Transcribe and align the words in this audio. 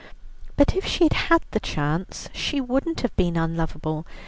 "But 0.57 0.75
if 0.75 0.83
she 0.83 1.03
had 1.03 1.13
had 1.13 1.41
the 1.51 1.59
chance 1.59 2.27
she 2.33 2.59
wouldn't 2.59 3.01
have 3.01 3.15
been 3.15 3.37
unlovable. 3.37 4.07